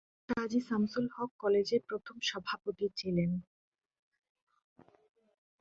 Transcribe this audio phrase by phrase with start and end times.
[0.29, 3.31] কাজী শামসুল হক কলেজের প্রথম সভাপতি ছিলেন।